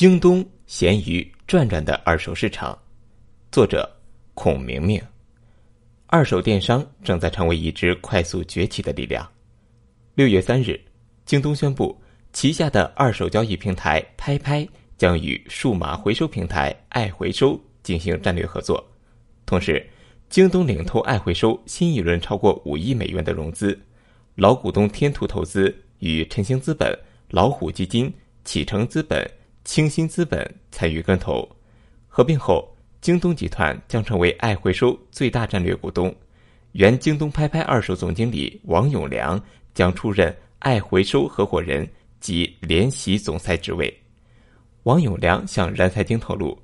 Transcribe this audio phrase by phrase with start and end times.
[0.00, 2.74] 京东闲鱼转转的二手市场，
[3.52, 3.86] 作者
[4.32, 4.98] 孔明明。
[6.06, 9.30] 二手电商正在成为一支快速崛起的力量。
[10.14, 10.80] 六月三日，
[11.26, 11.94] 京东宣布
[12.32, 14.66] 旗下的二手交易平台拍拍
[14.96, 18.82] 将与数码回收平台爱回收进行战略合作。
[19.44, 19.86] 同时，
[20.30, 23.78] 京东领投爱回收新一轮超过五亿美元的融资，
[24.34, 26.98] 老股东天图投资与晨星资本、
[27.28, 28.10] 老虎基金、
[28.46, 29.30] 启程资本。
[29.70, 31.48] 清新资本参与跟投，
[32.08, 32.68] 合并后，
[33.00, 36.12] 京东集团将成为爱回收最大战略股东。
[36.72, 39.40] 原京东拍拍二手总经理王永良
[39.72, 41.88] 将出任爱回收合伙人
[42.18, 43.96] 及联席总裁职位。
[44.82, 46.58] 王永良向燃财经透露，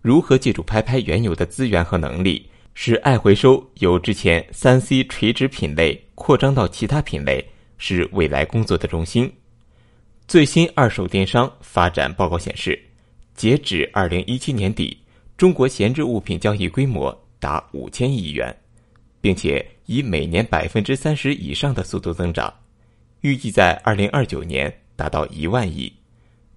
[0.00, 7.44] 如何借助拍拍原有的资源和能力，使爱回收由之前三 C 垂直品类扩张到其他品类，
[7.78, 9.28] 是未来工作的重心。
[10.28, 12.78] 最新二手电商发展报告显示，
[13.34, 14.94] 截止二零一七年底，
[15.38, 18.54] 中国闲置物品交易规模达五千亿元，
[19.22, 22.52] 并且以每年百分之三十以上的速度增长，
[23.22, 25.90] 预计在二零二九年达到一万亿。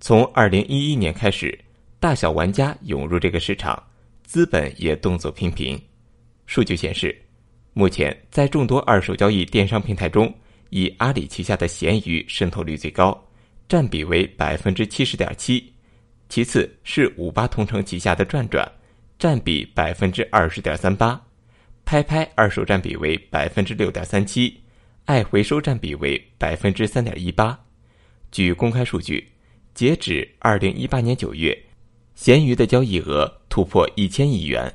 [0.00, 1.56] 从二零一一年开始，
[2.00, 3.78] 大小玩家涌入这个市场，
[4.24, 5.78] 资本也动作频频。
[6.46, 7.14] 数据显示，
[7.74, 10.34] 目前在众多二手交易电商平台中，
[10.70, 13.22] 以阿里旗下的闲鱼渗透率最高。
[13.68, 15.70] 占比为百分之七十点七，
[16.30, 18.66] 其次是五八同城旗下的转转，
[19.18, 21.20] 占比百分之二十点三八，
[21.84, 24.58] 拍拍二手占比为百分之六点三七，
[25.04, 27.58] 爱回收占比为百分之三点一八。
[28.32, 29.28] 据公开数据，
[29.74, 31.56] 截止二零一八年九月，
[32.14, 34.74] 闲鱼的交易额突破一千亿元，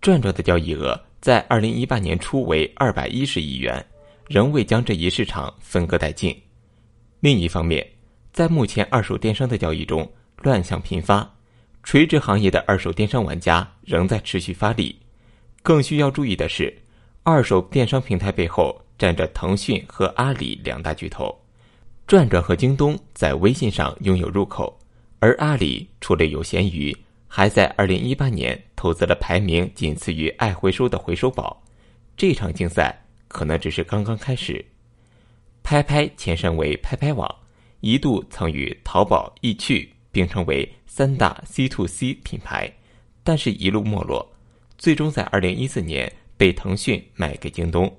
[0.00, 3.84] 转转的交易额在二零一八年初为二百一十亿元，
[4.28, 6.34] 仍未将这一市场分割殆尽。
[7.20, 7.86] 另一方面，
[8.32, 10.10] 在目前二手电商的交易中，
[10.42, 11.28] 乱象频发，
[11.82, 14.98] 垂直行业的二手电商玩家仍在持续发力。
[15.62, 16.72] 更需要注意的是，
[17.22, 21.36] 二手电商平台背后站着腾讯和阿里两大巨头，
[22.06, 24.78] 转转和京东在微信上拥有入口，
[25.18, 26.96] 而阿里除了有闲鱼，
[27.26, 31.60] 还在二零一八年投资了排名仅次于爱回收的回收宝。
[32.16, 34.64] 这场竞赛可能只是刚刚开始。
[35.62, 37.39] 拍拍前身为拍拍网。
[37.80, 42.70] 一度曾与淘宝、易趣并称为三大 C to C 品牌，
[43.24, 44.30] 但是一路没落，
[44.76, 47.90] 最终在二零一四年被腾讯卖给京东。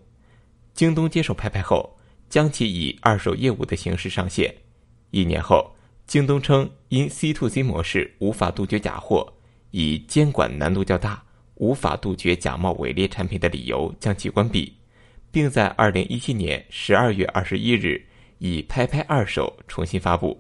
[0.74, 1.98] 京东接手拍拍后，
[2.30, 4.54] 将其以二手业务的形式上线。
[5.10, 5.76] 一年后，
[6.06, 9.34] 京东称因 C to C 模式无法杜绝假货，
[9.72, 11.24] 以监管难度较大、
[11.56, 14.76] 无法杜绝假冒伪劣产品的理由将其关闭，
[15.32, 18.06] 并在二零一七年十二月二十一日。
[18.44, 20.36] 以拍拍二手重新发布，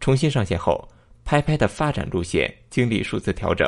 [0.00, 0.86] 重新上线后，
[1.24, 3.66] 拍拍的发展路线经历数次调整。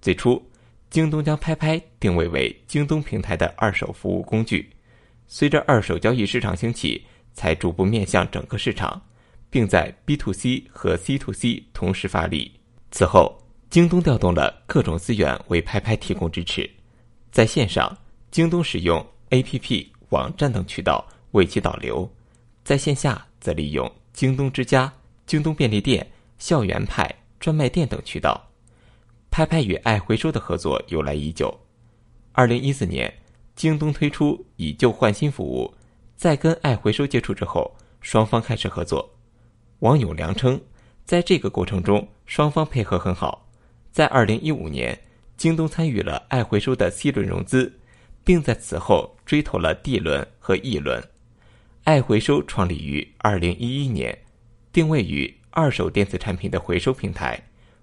[0.00, 0.42] 最初，
[0.88, 4.70] 京东将拍拍定位为京东平台的二手服务工具，
[5.26, 8.98] 随着二手交易市场兴起，才逐步面向整个市场，
[9.50, 12.50] 并在 B to C 和 C to C 同时发力。
[12.90, 16.70] 此后，京东调动了各种资源为拍拍提供支持，
[17.30, 17.94] 在线上，
[18.30, 22.10] 京东使用 APP、网站等渠道为其导流。
[22.64, 24.92] 在线下，则利用京东之家、
[25.26, 26.06] 京东便利店、
[26.38, 28.40] 校园派、专卖店等渠道。
[29.30, 31.58] 拍拍与爱回收的合作由来已久。
[32.32, 33.12] 二零一四年，
[33.56, 35.74] 京东推出以旧换新服务，
[36.16, 39.10] 在跟爱回收接触之后，双方开始合作。
[39.80, 40.60] 王永良称，
[41.04, 43.48] 在这个过程中，双方配合很好。
[43.90, 44.98] 在二零一五年，
[45.36, 47.72] 京东参与了爱回收的 C 轮融资，
[48.22, 51.02] 并在此后追投了 D 轮和 E 轮。
[51.84, 54.16] 爱回收创立于二零一一年，
[54.72, 57.40] 定位于二手电子产品的回收平台，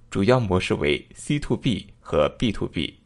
[0.09, 2.97] 主要模式为 C to B 和 B to B，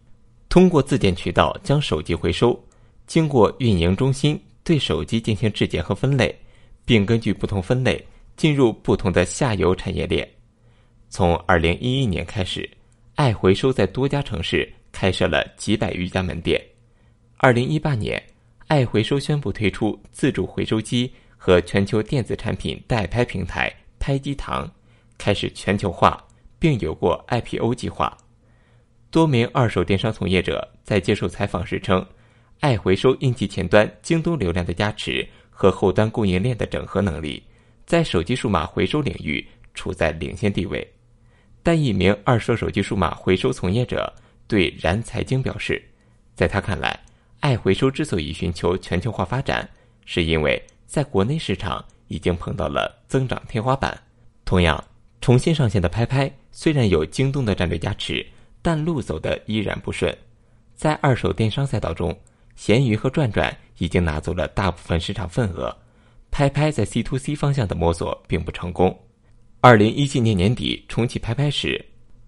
[0.50, 2.64] 通过自建渠道将手机回收，
[3.08, 6.34] 经过运营中心对手机进行质检和分类，
[6.86, 8.06] 并根据不同分类
[8.38, 10.30] 进入不同的下游产业链。
[11.10, 12.70] 从二零一一年开始，
[13.16, 16.64] 爱回收在多家城市开设了几百余家门店。
[17.38, 18.24] 二零一八年。
[18.68, 24.70] 爱回收宣布推出自主回收机和全球电子产品代拍平台拍机堂，
[25.18, 26.24] 开始全球化，
[26.58, 28.18] 并有过 IPO 计划。
[29.12, 32.04] 多名二手电商从业者在接受采访时称，
[32.62, 37.44] 爱回收因其前端京东流量的加持和后端供应链的整合能力，
[37.86, 40.90] 在手机数码回收领域处在领先地位。
[41.62, 44.12] 但一名二手手机数码回收从业者
[44.48, 45.84] 对燃财经表示，
[46.34, 47.00] 在他看来。
[47.44, 49.70] 爱回收之所以寻求全球化发展，
[50.06, 54.02] 是因为在国内市场已经碰到了增长天花板。
[54.46, 54.82] 同样，
[55.20, 58.26] 重新上线的拍拍虽然有京东的战略加持，
[58.62, 60.18] 但路走的依然不顺。
[60.74, 62.18] 在二手电商赛道中，
[62.56, 65.76] 闲鱼和转转已经拿走了大部分市场份额，
[66.32, 68.98] 拍拍在 C to C 方向的摸索并不成功。
[69.60, 71.86] 二零一七年年底重启拍拍时，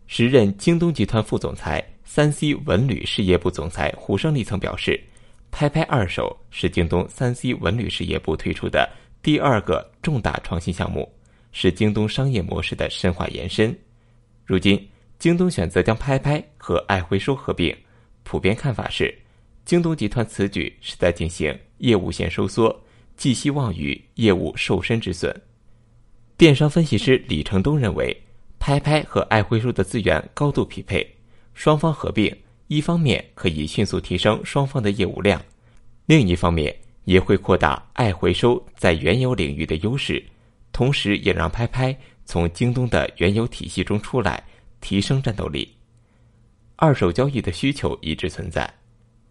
[0.07, 4.97] 时任京东集团副总裁、三 C 文旅事业部总裁胡胜利曾表示，
[5.51, 8.89] 拍拍二手是京东三 C 文旅事业部推出的
[9.21, 11.11] 第二个重大创新项目。
[11.57, 13.73] 是京东商业模式的深化延伸。
[14.43, 14.85] 如今，
[15.17, 17.73] 京东选择将拍拍和爱回收合并，
[18.23, 19.17] 普遍看法是，
[19.63, 22.77] 京东集团此举是在进行业务线收缩，
[23.15, 25.33] 寄希望于业务瘦身止损。
[26.35, 28.13] 电商分析师李成东认为，
[28.59, 31.09] 拍拍和爱回收的资源高度匹配，
[31.55, 32.31] 双方合并，
[32.67, 35.41] 一方面可以迅速提升双方的业务量，
[36.05, 36.75] 另一方面
[37.05, 40.23] 也会扩大爱回收在原有领域的优势。
[40.71, 44.43] 同时，也让拍拍从京东的原有体系中出来，
[44.81, 45.73] 提升战斗力。
[46.75, 48.71] 二手交易的需求一直存在。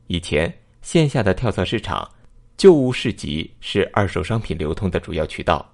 [0.07, 2.11] 以前，线下的跳蚤市场、
[2.57, 5.71] 旧物市集是二手商品流通的主要渠道，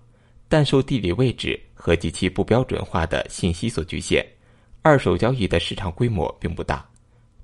[0.48, 4.26] 但受地理位置和极其不标准化的信息所局限，
[4.82, 6.84] 二手交易的市场规模并不大。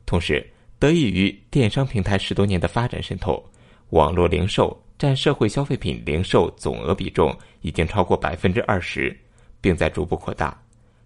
[0.04, 0.48] 同时，
[0.78, 3.44] 得益于电商平台十多年的发展渗透，
[3.90, 4.76] 网络零售。
[4.98, 9.14] 占社会消费品零售总额比重已经超过百分之二十，
[9.60, 10.58] 并在逐步扩大。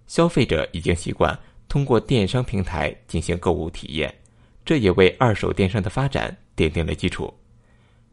[0.07, 1.37] 消费者已经习惯
[1.69, 4.15] 通过电商平台进行购物体验，
[4.65, 7.35] 这也为二手电商的发展奠定了基础。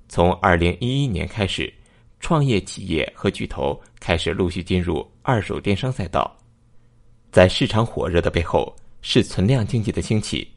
[0.09, 1.71] 从二零一一年开始，
[2.19, 6.35] 创业企业和巨头开始陆续进入二手电商赛道。
[7.31, 10.47] 在市场火热的背后，是存量经济的兴起。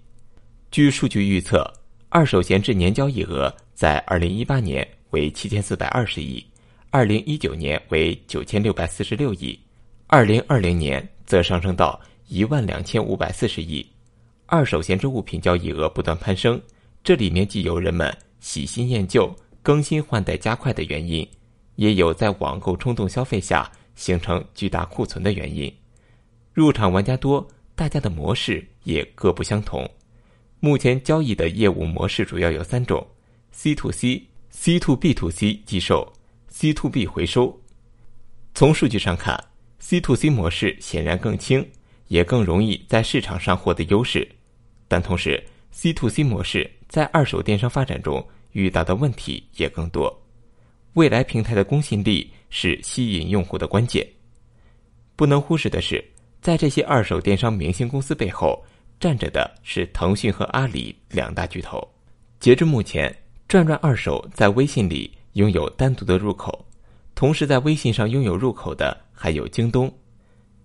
[0.71, 1.71] 据数据预测，
[2.09, 4.87] 二手闲置年交易额在二零一八年。
[5.11, 6.41] 为七千四百二十亿，
[6.91, 9.59] 二零一九年为九千六百四十六亿，
[10.07, 13.85] 二零二零年则上升到一万两千五百四十亿。
[14.47, 16.63] 二手闲置物品交易额不断攀升，
[17.03, 19.35] 这里面既有人们喜新厌旧、
[19.65, 21.29] 更新换代加快的原因，
[21.75, 25.69] 也有在网购冲动消费下形成巨大库存的原因。
[26.53, 29.89] 入场玩家多，大家的模式也各不相同。
[30.59, 33.07] 目前交易的业务模式主要有三种
[33.53, 34.27] ：C to C。
[34.53, 36.13] C to B to C 寄售
[36.49, 37.57] ，C to B 回收。
[38.53, 39.43] 从数据上看
[39.79, 41.65] ，C to C 模式显然更轻，
[42.09, 44.29] 也更容易在市场上获得优势。
[44.89, 50.21] 但同时，C to C 模式在二手电商发展中遇到的问题也更多。
[50.95, 54.05] 未来平台的公信力是吸引用户的关键。
[55.15, 56.05] 不能忽视的是，
[56.41, 58.65] 在这些二手电商明星公司背后，
[58.99, 61.87] 站着的是腾讯和阿里两大巨头。
[62.39, 63.15] 截至目前。
[63.51, 66.65] 转转二手在微信里拥有单独的入口，
[67.17, 69.93] 同时在微信上拥有入口的还有京东。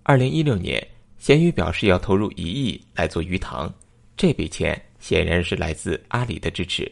[0.04, 0.86] 二零一六年，
[1.18, 3.74] 闲鱼表示要投入一亿来做鱼塘，
[4.16, 6.88] 这笔钱显然是来自阿里的支持。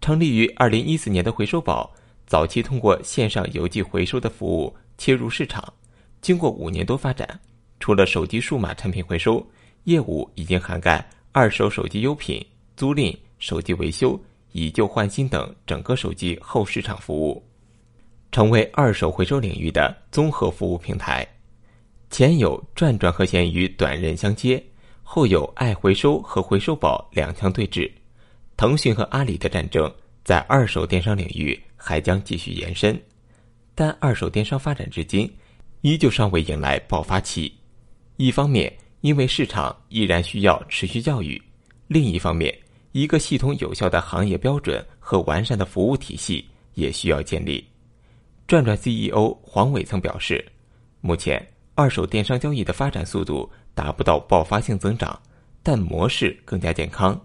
[0.00, 1.94] 成立于二零一四年的回收宝，
[2.26, 5.72] 早期通过线上邮寄回收的服务切入市场，
[6.20, 7.40] 经过五年多发展，
[7.82, 9.44] 除了手机数码产品回收，
[9.84, 12.40] 业务已经涵盖二手手机优品、
[12.76, 14.16] 租赁、手机维修。
[14.52, 17.42] 以旧换新等整个手机后市场服务，
[18.30, 21.26] 成为二手回收领域的综合服务平台。
[22.10, 24.62] 前有转转和闲鱼短刃相接，
[25.02, 27.90] 后有爱回收和回收宝两强对峙。
[28.54, 29.90] 腾讯和阿里的战争
[30.22, 33.00] 在二手电商领域还将继续延伸，
[33.74, 35.28] 但二手电商发展至今，
[35.80, 37.50] 依旧尚未迎来爆发期。
[38.22, 41.36] 一方面，因为市场依然需要持续教育；
[41.88, 42.56] 另一方面，
[42.92, 47.66] 一个系统有效的行业标准和完善的服务体系也需要建立。
[48.46, 50.46] 转转 CEO 黄伟曾表示，
[51.00, 55.20] 目前二手电商交易的发展速度达不到爆发性增长，
[55.60, 57.20] 但模式更加健康。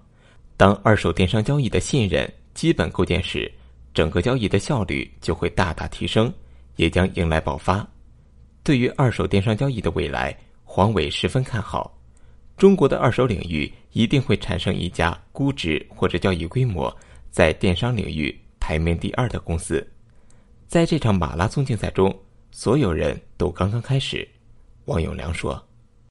[0.57, 3.51] 当二手电商交易的信任基本构建时，
[3.93, 6.33] 整个交易的效率就会大大提升，
[6.75, 7.87] 也将迎来爆发。
[8.63, 10.35] 对于二手电商交易的未来，
[10.77, 11.91] 黄伟十分看好。
[12.55, 16.95] 中国的二手领域一定会产生一家估值或者交易规模
[17.31, 19.83] 在电商领域排名第二的公司。
[20.67, 22.15] 在这场马拉松竞赛中，
[22.51, 24.29] 所有人都刚刚开始。
[24.85, 25.59] 王永良说。